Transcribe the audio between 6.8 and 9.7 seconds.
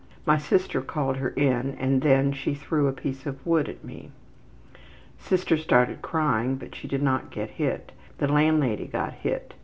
did not get hit. The landlady got hit.